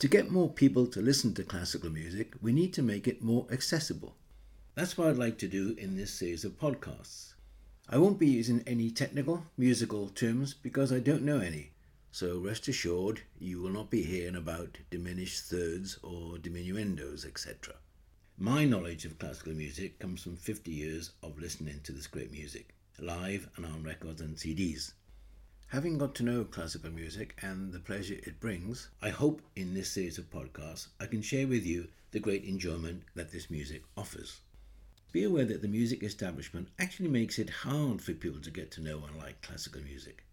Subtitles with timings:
[0.00, 3.46] To get more people to listen to classical music, we need to make it more
[3.50, 4.16] accessible.
[4.74, 7.34] That's what I'd like to do in this series of podcasts.
[7.88, 11.70] I won't be using any technical musical terms because I don't know any,
[12.10, 17.74] so rest assured you will not be hearing about diminished thirds or diminuendos, etc.
[18.36, 22.74] My knowledge of classical music comes from 50 years of listening to this great music,
[22.98, 24.92] live and on records and CDs.
[25.68, 29.90] Having got to know classical music and the pleasure it brings, I hope in this
[29.90, 34.40] series of podcasts I can share with you the great enjoyment that this music offers.
[35.10, 38.82] Be aware that the music establishment actually makes it hard for people to get to
[38.82, 40.24] know and like classical music.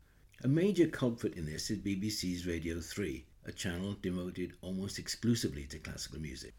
[0.44, 5.80] A major culprit in this is BBC's Radio 3, a channel devoted almost exclusively to
[5.80, 6.53] classical music.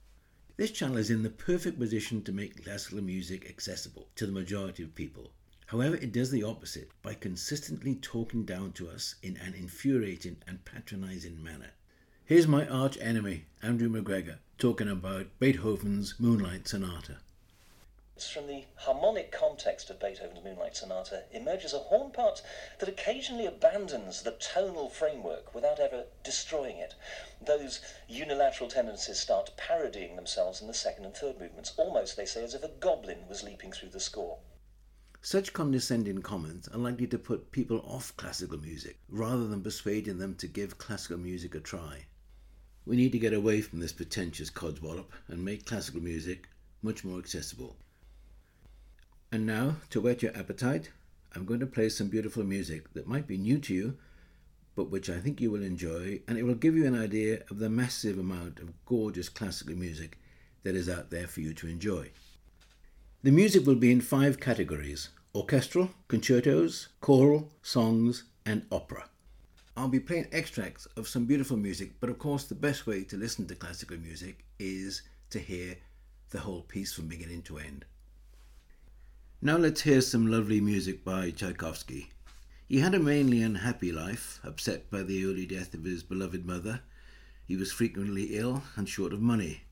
[0.57, 4.83] This channel is in the perfect position to make classical music accessible to the majority
[4.83, 5.33] of people
[5.73, 10.63] However, it does the opposite by consistently talking down to us in an infuriating and
[10.67, 11.71] patronizing manner.
[12.27, 17.21] Here's my arch enemy, Andrew McGregor, talking about Beethoven's Moonlight Sonata.
[18.19, 22.43] From the harmonic context of Beethoven's Moonlight Sonata emerges a horn part
[22.79, 26.95] that occasionally abandons the tonal framework without ever destroying it.
[27.41, 32.45] Those unilateral tendencies start parodying themselves in the second and third movements, almost, they say,
[32.45, 34.37] as if a goblin was leaping through the score.
[35.25, 40.35] Such condescending comments are likely to put people off classical music rather than persuading them
[40.35, 42.07] to give classical music a try.
[42.85, 46.49] We need to get away from this pretentious codswallop and make classical music
[46.83, 47.77] much more accessible.
[49.31, 50.91] And now, to whet your appetite,
[51.37, 53.97] I'm going to play some beautiful music that might be new to you,
[54.75, 57.61] but which I think you will enjoy, and it will give you an idea of
[57.61, 60.19] the massive amount of gorgeous classical music
[60.65, 62.11] that is out there for you to enjoy.
[63.25, 69.09] The music will be in five categories orchestral, concertos, choral, songs, and opera.
[69.77, 73.17] I'll be playing extracts of some beautiful music, but of course, the best way to
[73.17, 75.77] listen to classical music is to hear
[76.31, 77.85] the whole piece from beginning to end.
[79.41, 82.11] Now let's hear some lovely music by Tchaikovsky.
[82.69, 86.81] He had a mainly unhappy life, upset by the early death of his beloved mother.
[87.47, 89.63] He was frequently ill and short of money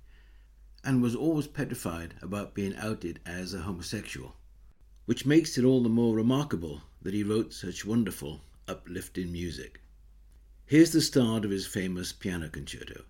[0.84, 4.36] and was always petrified about being outed as a homosexual,
[5.06, 9.80] which makes it all the more remarkable that he wrote such wonderful, uplifting music.
[10.66, 13.04] Here's the start of his famous piano concerto.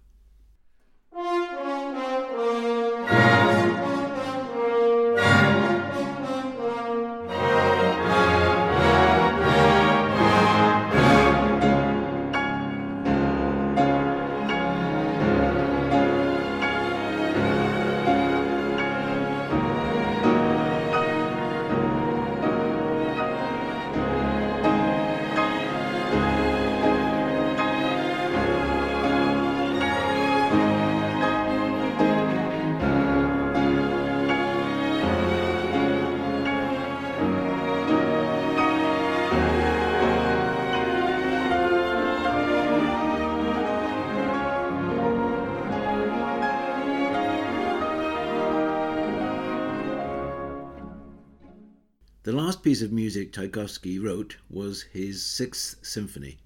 [52.60, 56.36] Last piece of music Tchaikovsky wrote was his Sixth Symphony,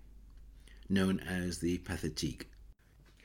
[0.88, 2.42] known as the Pathétique.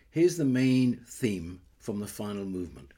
[0.09, 2.95] Here's the main theme from the final movement.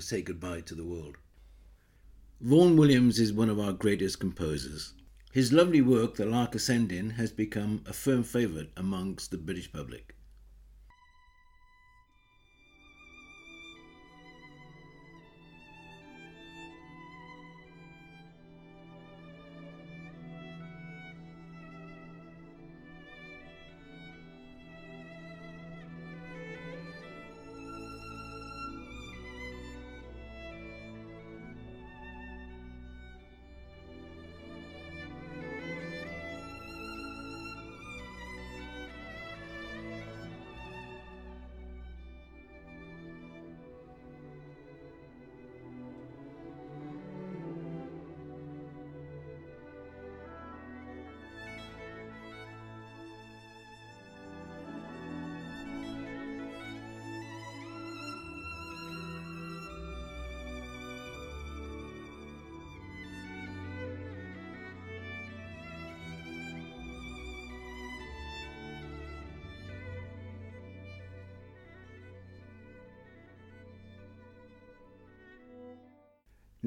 [0.00, 1.18] To say goodbye to the world.
[2.40, 4.94] Vaughan Williams is one of our greatest composers.
[5.30, 10.14] His lovely work, The Lark Ascending, has become a firm favourite amongst the British public.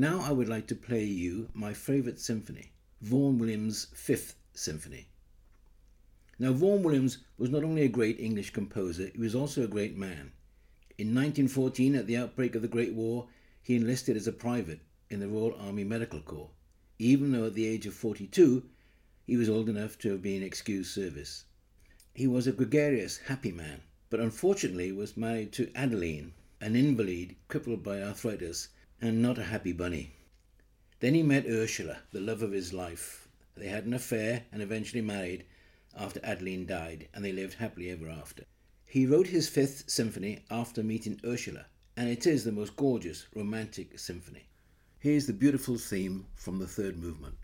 [0.04, 5.08] Now I would like to play you my favourite symphony, Vaughan Williams' Fifth Symphony.
[6.38, 9.96] Now, Vaughan Williams was not only a great English composer, he was also a great
[9.96, 10.34] man.
[10.98, 13.30] In 1914, at the outbreak of the Great War,
[13.62, 16.52] he enlisted as a private in the Royal Army Medical Corps,
[17.00, 18.62] even though at the age of 42
[19.26, 21.46] he was old enough to have been excused service.
[22.14, 27.84] He was a gregarious, happy man, but unfortunately was married to Adeline, an invalid crippled
[27.84, 28.68] by arthritis
[29.04, 30.12] and not a happy bunny.
[31.02, 33.28] Then he met Ursula, the love of his life.
[33.54, 35.44] They had an affair and eventually married
[35.94, 38.46] after Adeline died, and they lived happily ever after.
[38.86, 41.66] He wrote his fifth symphony after meeting Ursula,
[41.98, 44.48] and it is the most gorgeous romantic symphony.
[45.00, 47.36] Here's the beautiful theme from the third movement.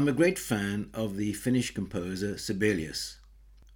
[0.00, 3.18] I'm a great fan of the Finnish composer Sibelius.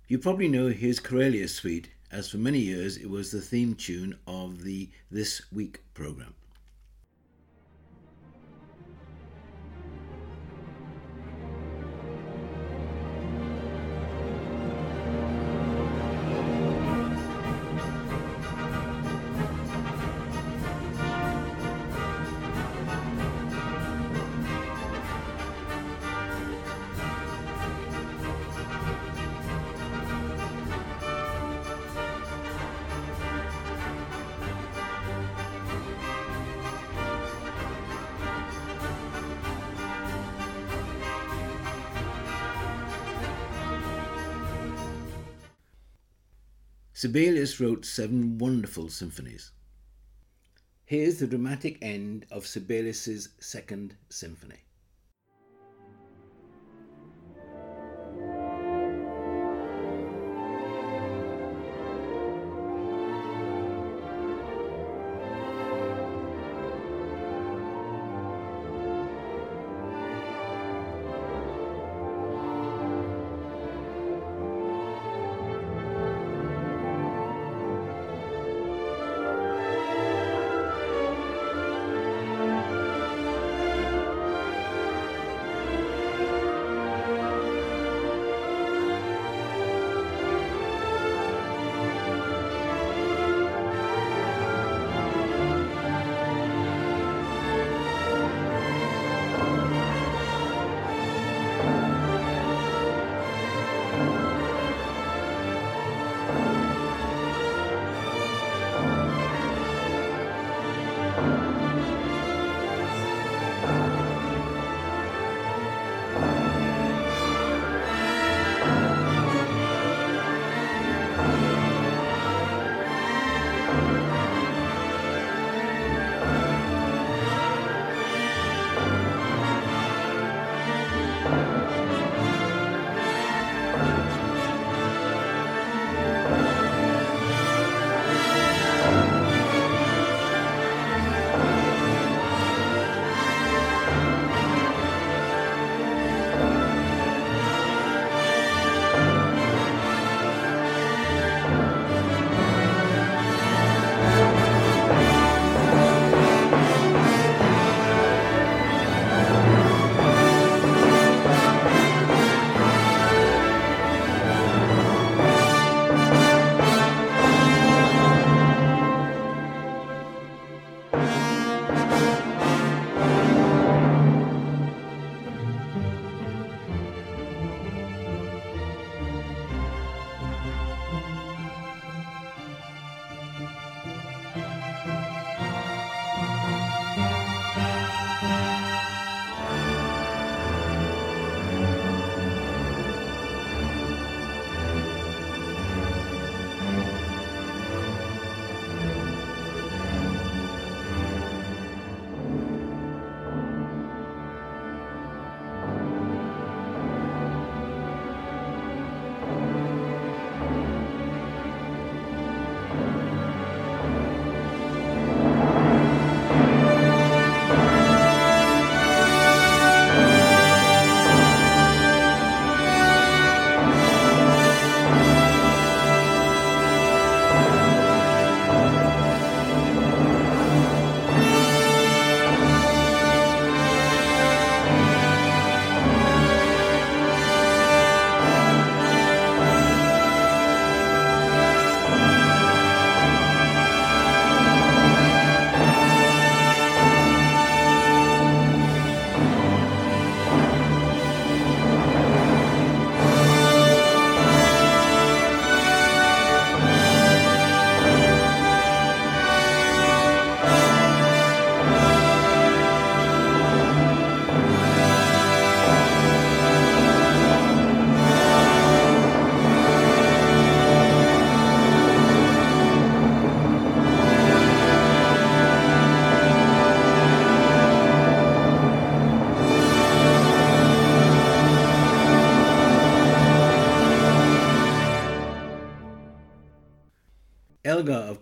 [0.08, 4.16] You probably know his Karelia Suite, as for many years it was the theme tune
[4.26, 6.32] of the This Week program.
[47.04, 49.50] Sibelius wrote seven wonderful symphonies.
[50.86, 54.60] Here's the dramatic end of Sibelius's Second Symphony.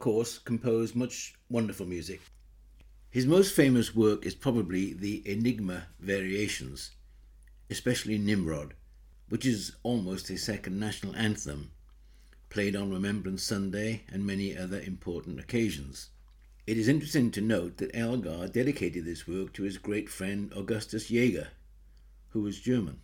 [0.03, 2.21] Course, composed much wonderful music.
[3.09, 6.91] His most famous work is probably the Enigma Variations,
[7.71, 8.75] especially Nimrod,
[9.29, 11.71] which is almost his second national anthem,
[12.51, 16.11] played on Remembrance Sunday and many other important occasions.
[16.67, 21.13] It is interesting to note that Elgar dedicated this work to his great friend Augustus
[21.13, 21.51] Jaeger,
[22.31, 23.03] who was German.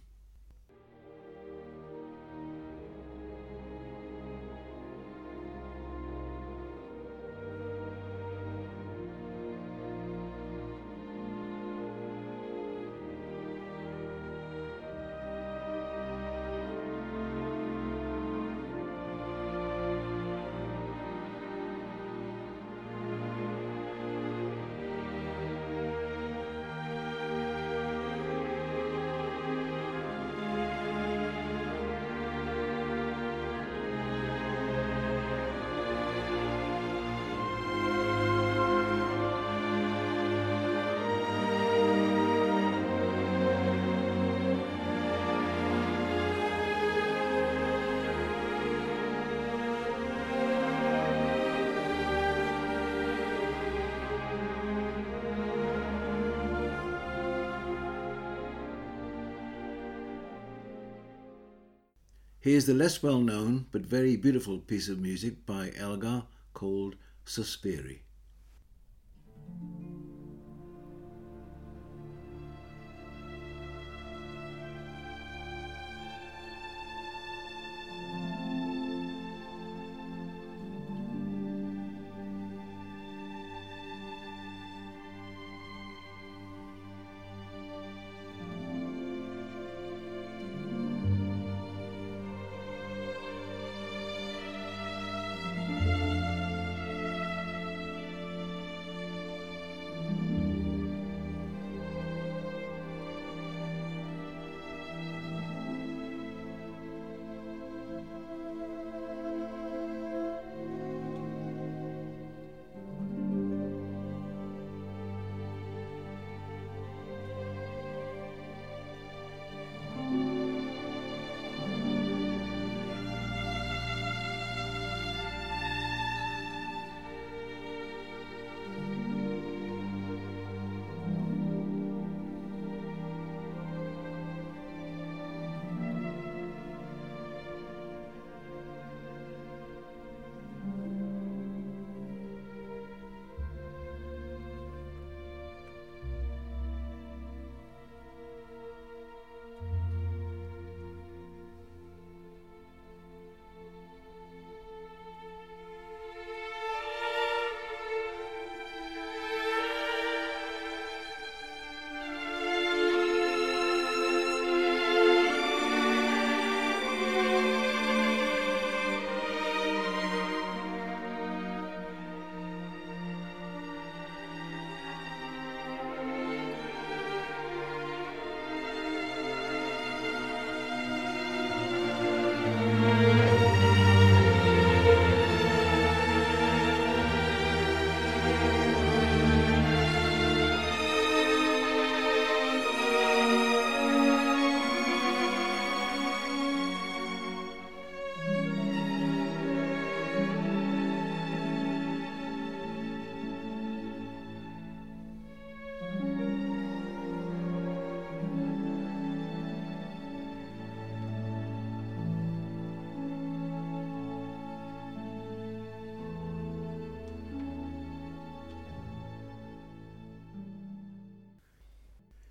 [62.49, 66.23] Here's the less well known but very beautiful piece of music by Elgar
[66.55, 67.99] called Sospiri.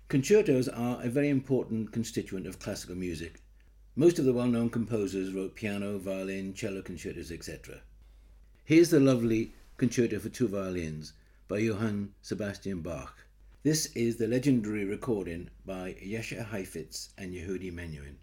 [0.08, 3.42] Concertos are a very important constituent of classical music.
[3.94, 7.82] Most of the well known composers wrote piano, violin, cello concertos, etc.
[8.64, 11.12] Here's the lovely Concerto for Two Violins
[11.46, 13.26] by Johann Sebastian Bach.
[13.62, 18.16] This is the legendary recording by Jascha Heifetz and Yehudi Menuhin.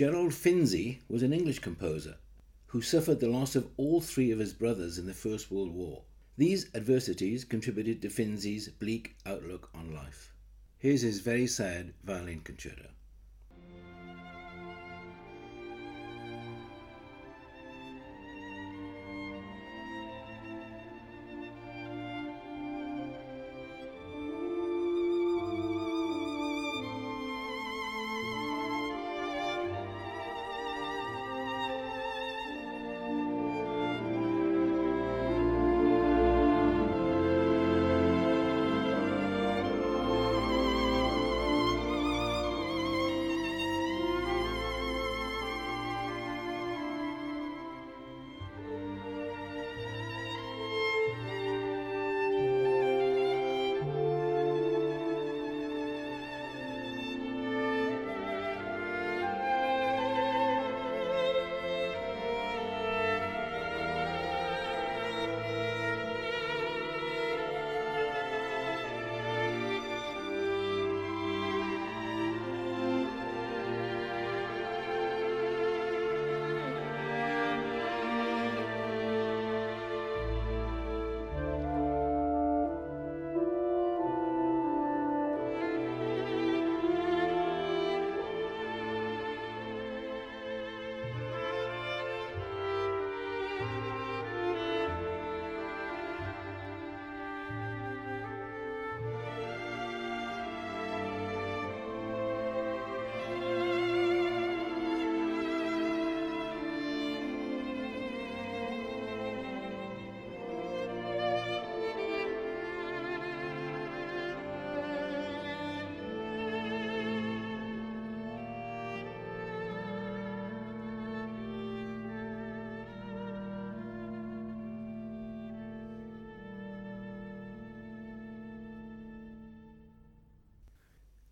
[0.00, 2.16] Gerald Finzi was an English composer
[2.68, 6.04] who suffered the loss of all three of his brothers in the First World War.
[6.38, 10.32] These adversities contributed to Finzi's bleak outlook on life.
[10.78, 12.86] Here's his very sad violin concerto.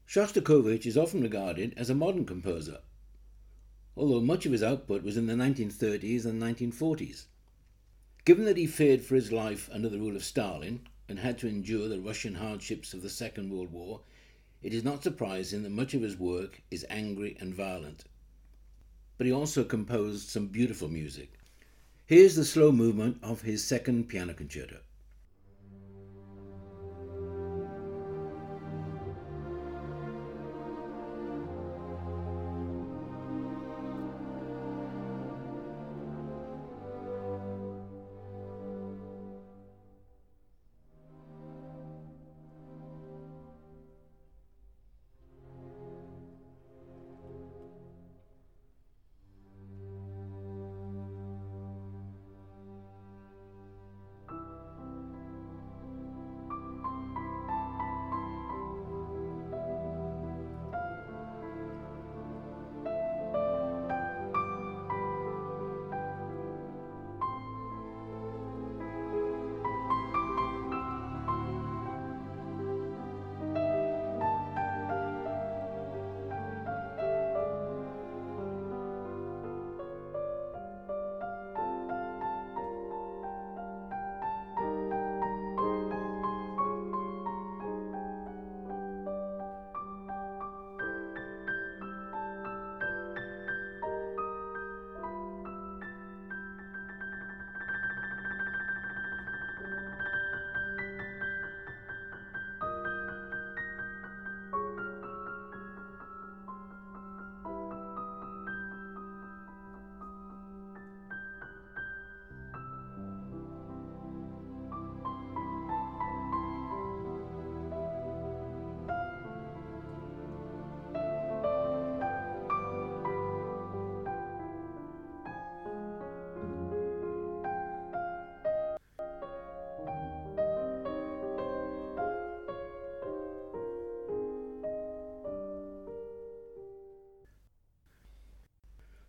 [0.08, 2.78] Shostakovich is often regarded as a modern composer,
[3.94, 7.26] although much of his output was in the 1930s and 1940s.
[8.24, 11.46] Given that he feared for his life under the rule of Stalin and had to
[11.46, 14.00] endure the Russian hardships of the Second World War,
[14.62, 18.04] it is not surprising that much of his work is angry and violent.
[19.18, 21.34] But he also composed some beautiful music.
[22.06, 24.78] Here's the slow movement of his second piano concerto.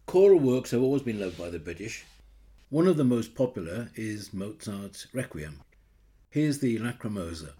[0.09, 2.03] Choral works have always been loved by the British.
[2.71, 5.61] One of the most popular is Mozart's Requiem.
[6.31, 7.51] Here's the Lacrimosa.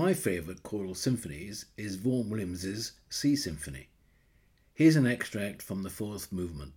[0.00, 3.88] My favourite choral symphonies is Vaughan Williams's Sea Symphony.
[4.72, 6.72] Here's an extract from the fourth movement.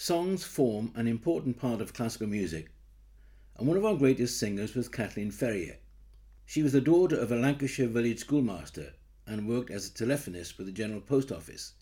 [0.00, 2.70] Songs form an important part of classical music,
[3.56, 5.78] and one of our greatest singers was Kathleen Ferrier.
[6.46, 8.92] She was the daughter of a Lancashire village schoolmaster
[9.26, 11.72] and worked as a telephonist with the General Post Office.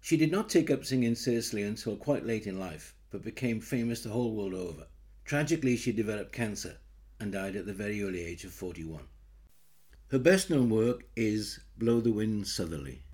[0.00, 4.02] She did not take up singing seriously until quite late in life, but became famous
[4.02, 4.88] the whole world over.
[5.24, 6.78] Tragically, she developed cancer
[7.20, 9.04] and died at the very early age of 41.
[10.08, 13.04] Her best known work is Blow the Wind Southerly.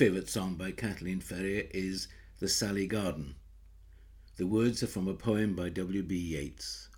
[0.00, 3.34] Favourite song by Kathleen Ferrier is The Sally Garden.
[4.38, 6.16] The words are from a poem by W.B.
[6.16, 6.88] Yeats.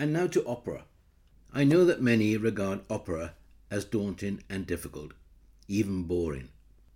[0.00, 0.84] And now to opera.
[1.52, 3.34] I know that many regard opera
[3.70, 5.12] as daunting and difficult,
[5.68, 6.48] even boring,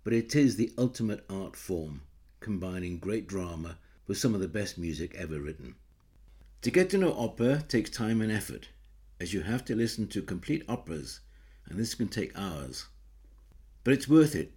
[0.03, 2.01] but it is the ultimate art form,
[2.39, 3.77] combining great drama
[4.07, 5.75] with some of the best music ever written.
[6.63, 8.69] To get to know opera takes time and effort,
[9.21, 11.19] as you have to listen to complete operas,
[11.67, 12.87] and this can take hours.
[13.83, 14.51] But it's worth it,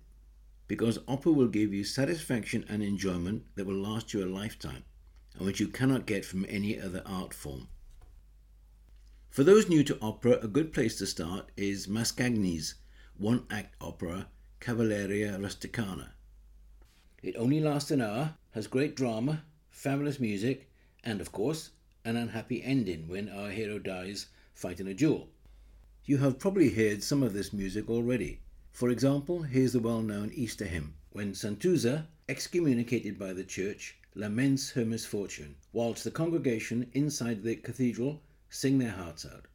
[0.68, 4.84] because opera will give you satisfaction and enjoyment that will last you a lifetime,
[5.36, 7.68] and which you cannot get from any other art form.
[9.30, 12.74] For those new to opera, a good place to start is Mascagni's
[13.16, 16.08] one act opera, Cavalleria Rusticana.
[17.22, 20.70] It only lasts an hour, has great drama, fabulous music,
[21.04, 21.70] and of course,
[22.04, 25.28] an unhappy ending when our hero dies fighting a duel.
[26.04, 28.40] You have probably heard some of this music already.
[28.72, 34.70] For example, here's the well known Easter hymn, when Santuzza, excommunicated by the church, laments
[34.70, 39.46] her misfortune, whilst the congregation inside the cathedral sing their hearts out.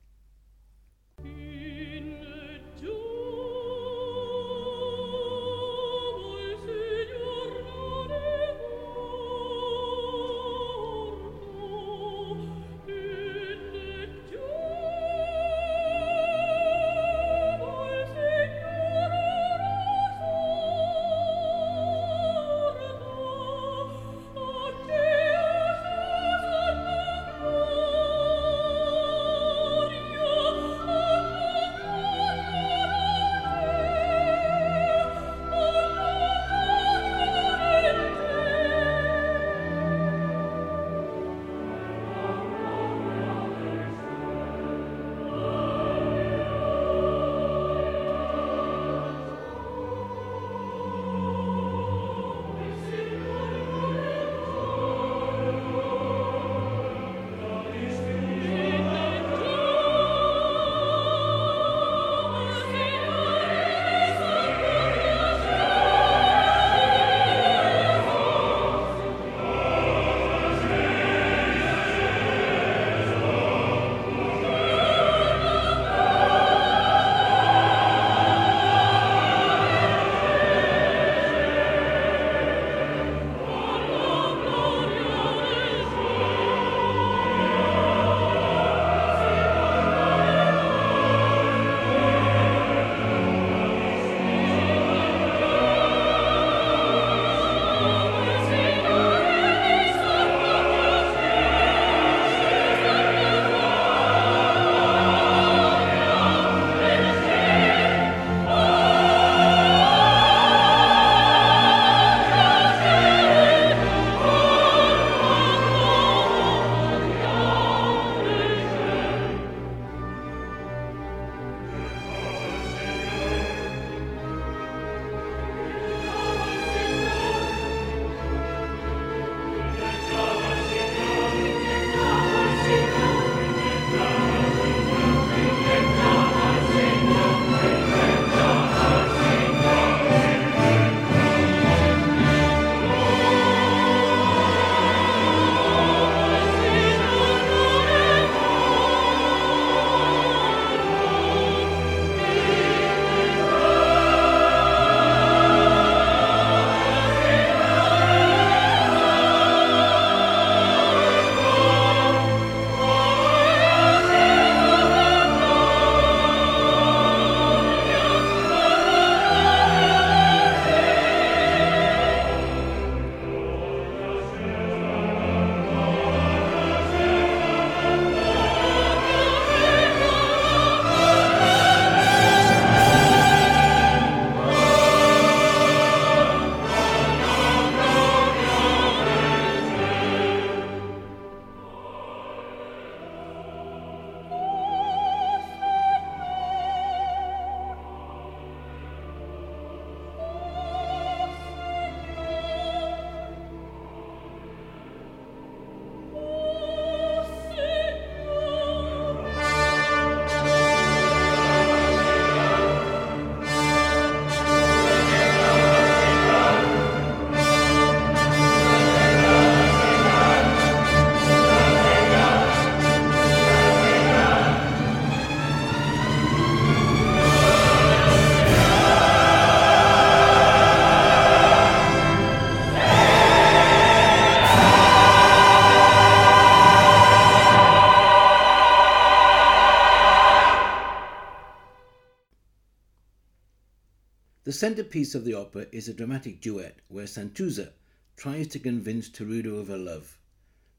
[244.64, 247.74] Centerpiece of the opera is a dramatic duet where Santuzza
[248.16, 250.18] tries to convince Turiddu of her love,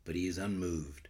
[0.07, 1.09] but he is unmoved.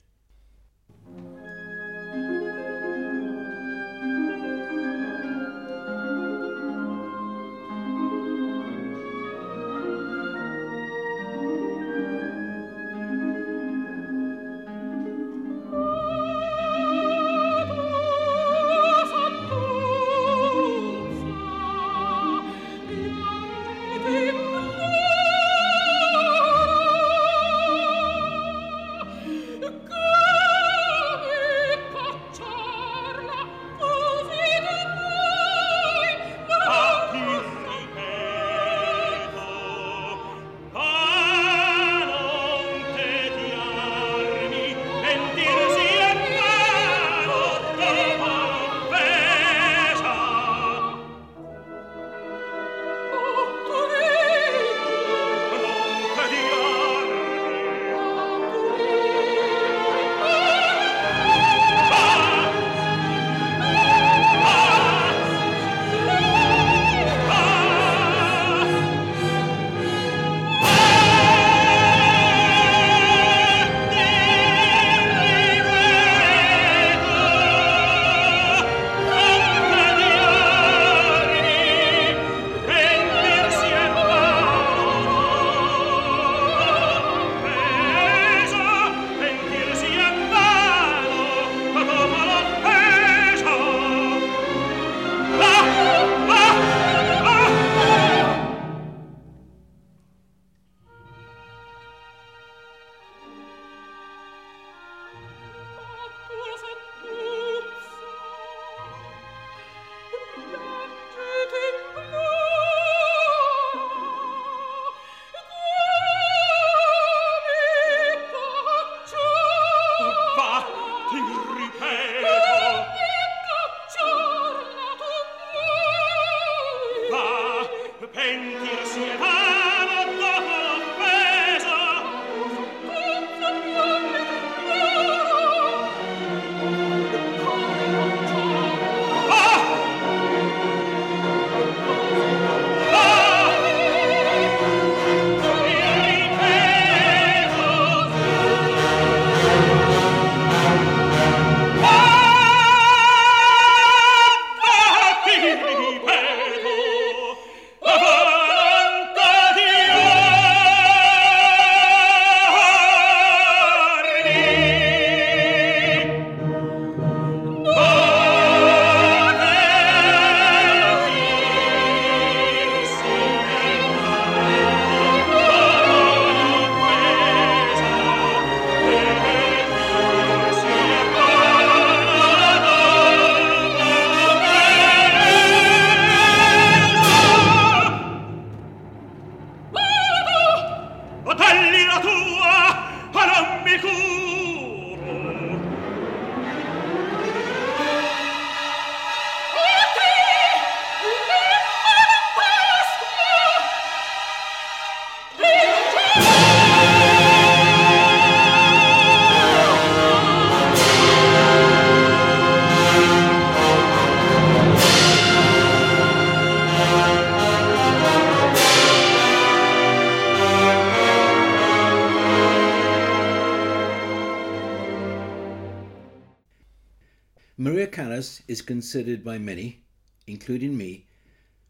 [228.65, 229.85] Considered by many,
[230.27, 231.07] including me,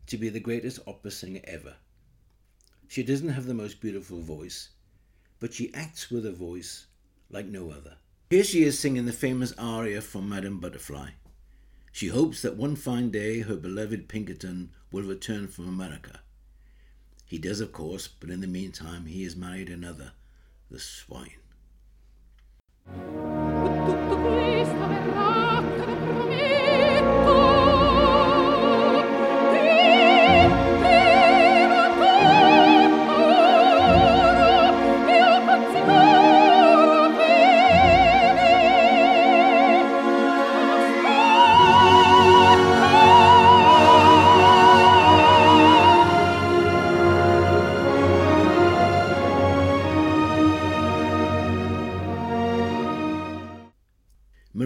[0.06, 1.74] to be the greatest opera singer ever.
[2.88, 4.70] She doesn't have the most beautiful voice,
[5.40, 6.86] but she acts with a voice
[7.30, 7.96] like no other.
[8.30, 11.10] Here she is singing the famous aria from Madame Butterfly.
[11.92, 16.20] She hopes that one fine day her beloved Pinkerton will return from America.
[17.26, 20.12] He does, of course, but in the meantime he has married another,
[20.70, 21.30] the swine.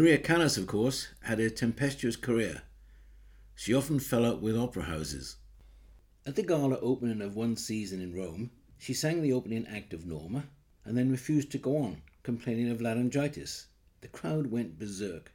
[0.08, 2.62] Maria Callas, of course, had a tempestuous career.
[3.54, 5.36] She often fell out with opera houses.
[6.24, 10.06] At the gala opening of One Season in Rome, she sang the opening act of
[10.06, 10.44] Norma
[10.82, 13.66] and then refused to go on, complaining of laryngitis.
[14.00, 15.30] The crowd went berserk.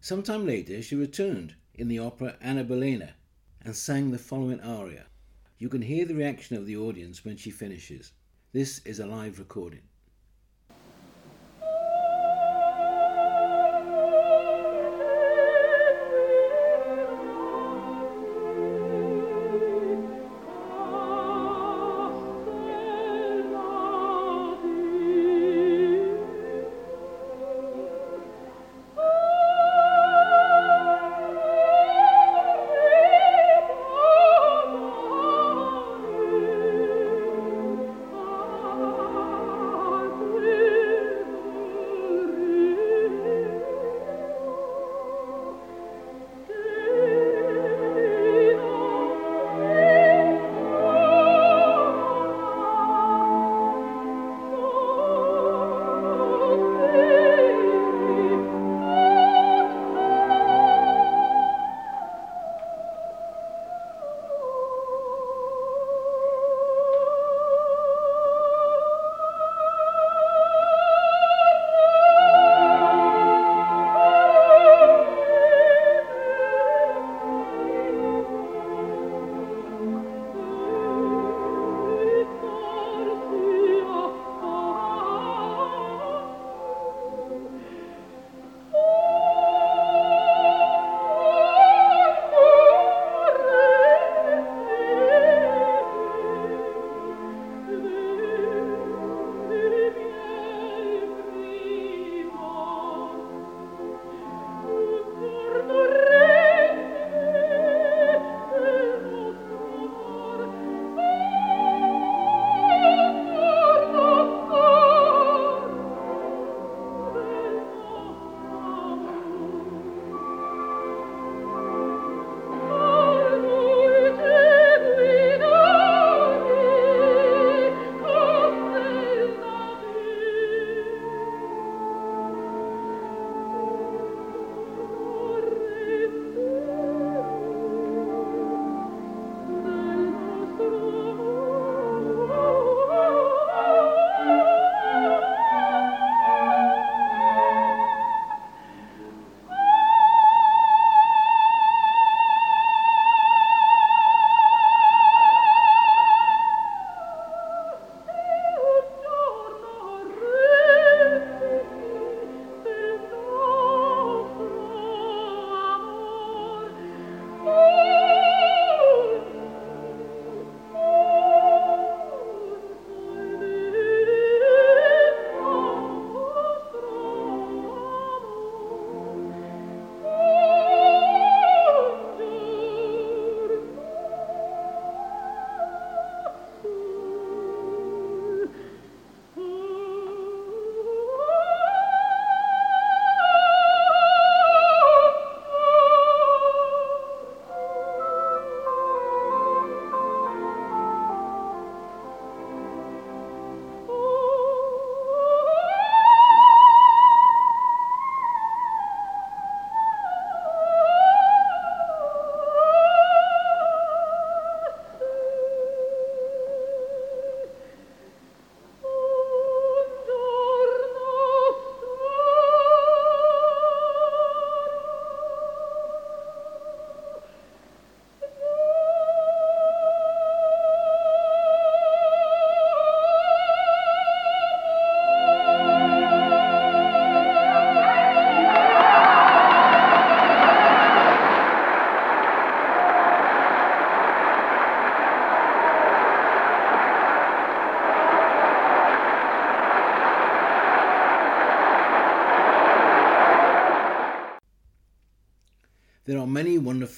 [0.00, 3.12] Sometime later, she returned in the opera Anna Bolena
[3.60, 5.06] and sang the following aria.
[5.56, 8.10] You can hear the reaction of the audience when she finishes.
[8.50, 9.82] This is a live recording.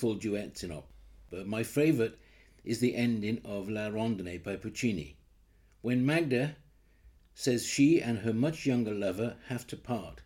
[0.03, 0.89] Many duets in opera,
[1.31, 2.15] but my favourite
[2.65, 5.17] is the ending of La Rondine by Puccini,
[5.83, 6.57] when Magda
[7.35, 10.23] says she and her much younger lover have to part.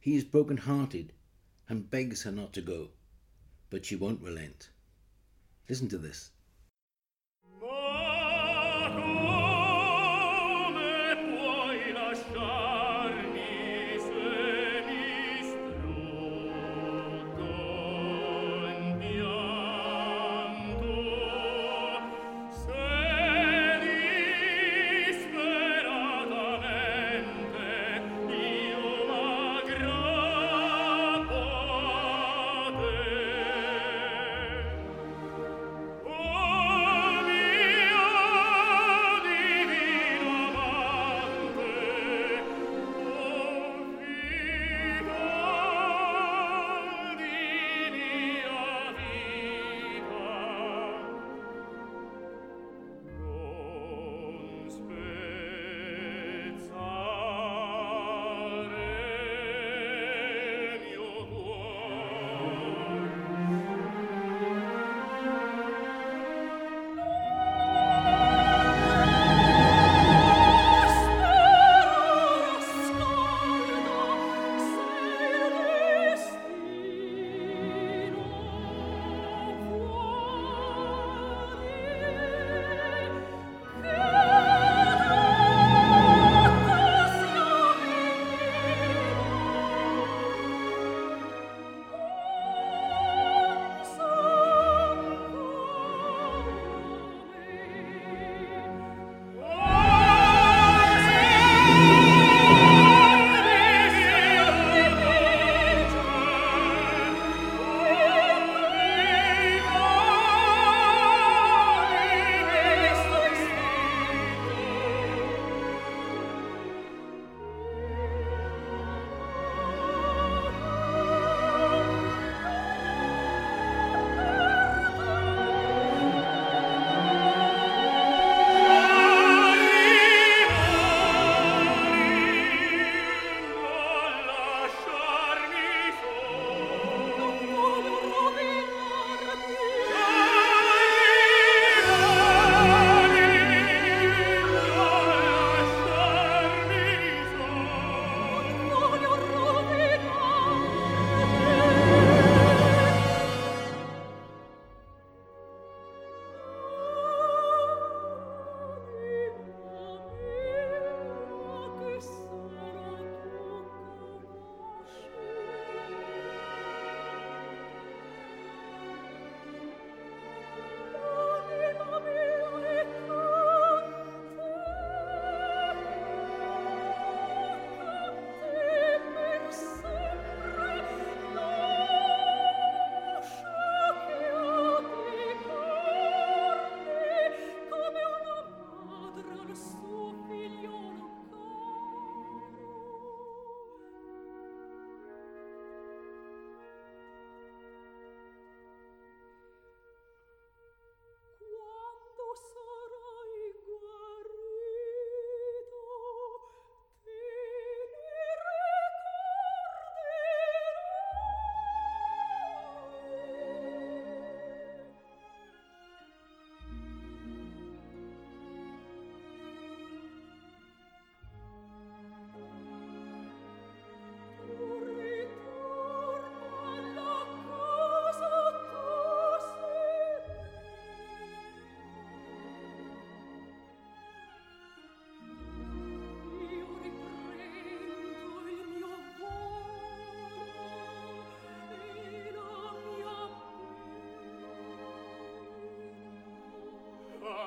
[0.00, 1.12] He is broken hearted
[1.68, 2.88] and begs her not to go,
[3.70, 4.70] but she won't relent.
[5.68, 6.30] Listen to this.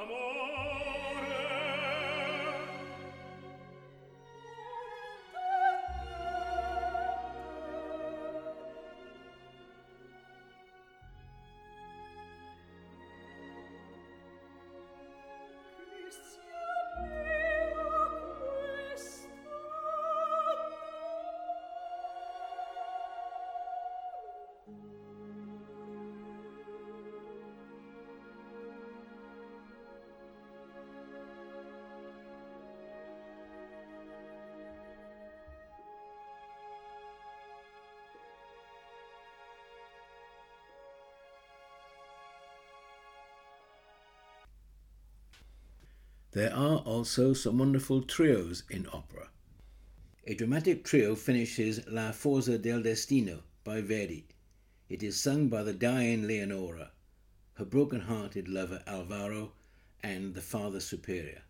[0.06, 0.45] amor.
[46.36, 49.30] There are also some wonderful trios in opera.
[50.28, 54.26] A dramatic trio finishes La Forza del Destino by Verdi.
[54.90, 56.92] It is sung by the dying Leonora,
[57.54, 59.54] her broken hearted lover Alvaro,
[60.04, 61.44] and the Father Superior.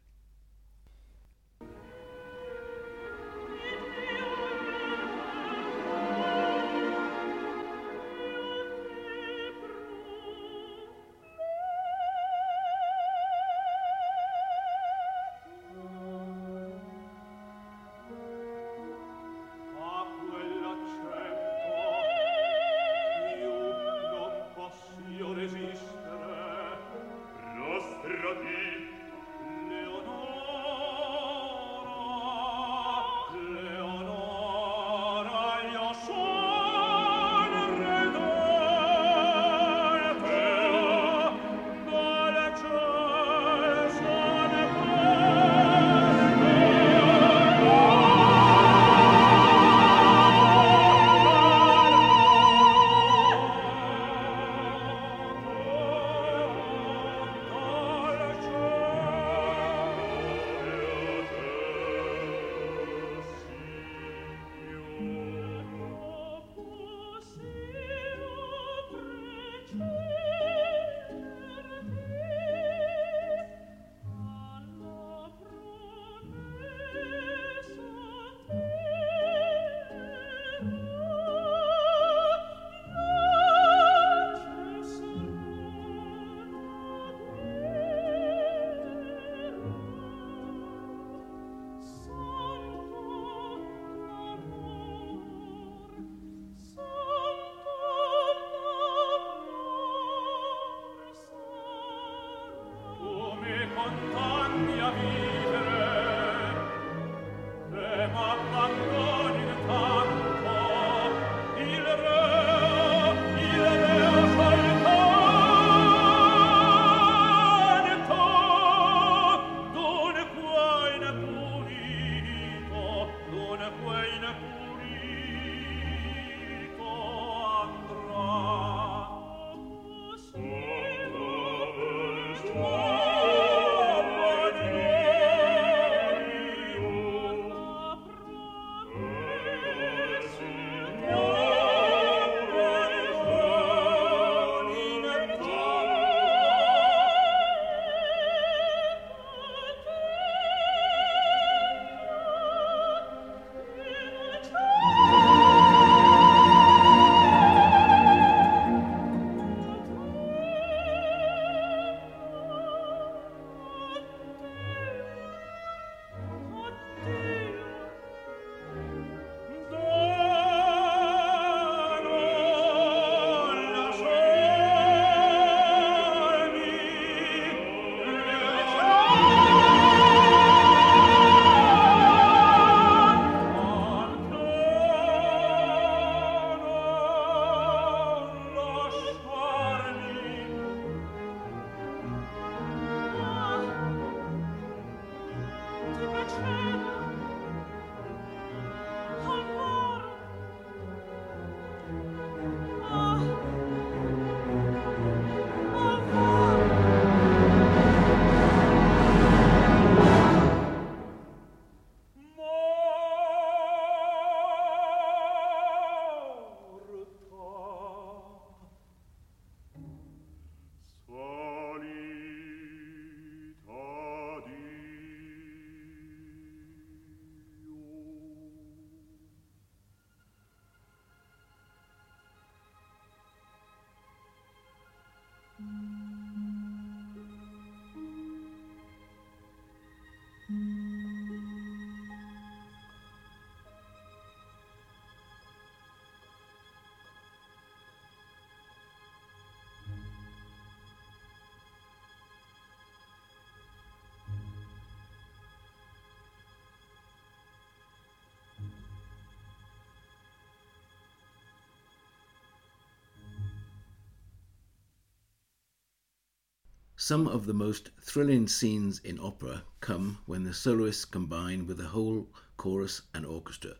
[267.07, 271.89] Some of the most thrilling scenes in opera come when the soloists combine with the
[271.89, 272.27] whole
[272.57, 273.75] chorus and orchestra.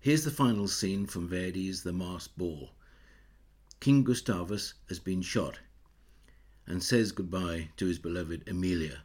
[0.00, 2.72] Here's the final scene from Verdi's The Masked Ball.
[3.78, 5.60] King Gustavus has been shot
[6.66, 9.04] and says goodbye to his beloved Emilia.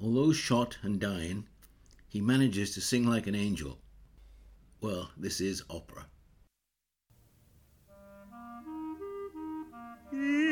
[0.00, 1.48] Although shot and dying,
[2.06, 3.80] he manages to sing like an angel.
[4.80, 6.06] Well, this is opera.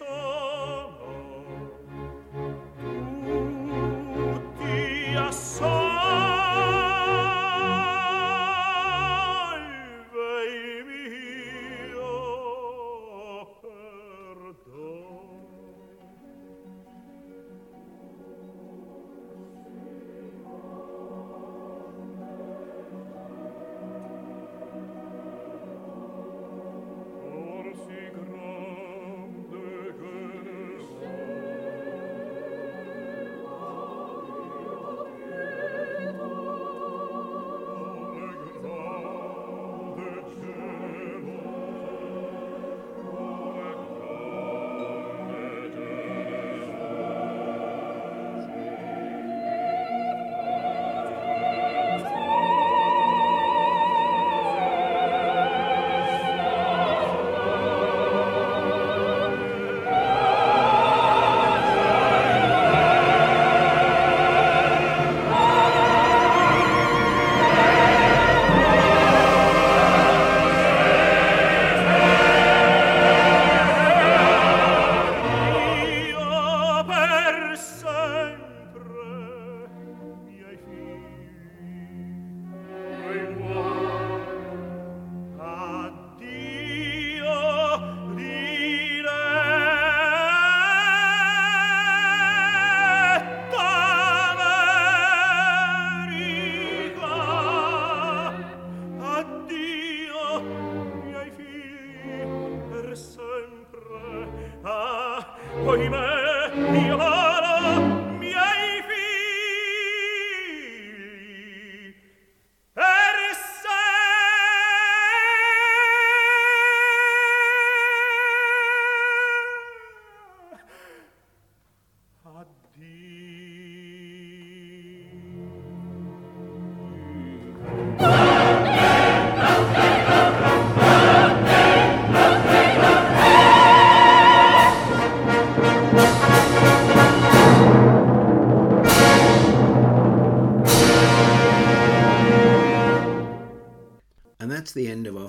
[0.00, 0.53] that's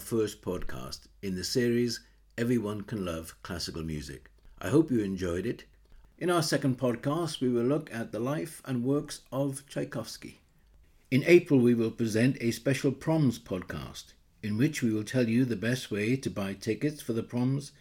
[0.05, 1.99] first podcast in the series
[2.37, 4.29] Everyone Can Love Classical Music.
[4.61, 5.63] I hope you enjoyed it.
[6.19, 10.41] In our second podcast, we will look at the life and works of Tchaikovsky.
[11.09, 15.43] In April, we will present a special proms podcast in which we will tell you
[15.43, 17.71] the best way to buy tickets for the proms,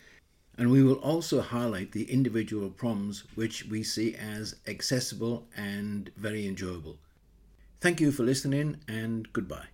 [0.57, 6.47] and we will also highlight the individual proms which we see as accessible and very
[6.47, 6.97] enjoyable.
[7.83, 9.74] Thank you for listening, and goodbye.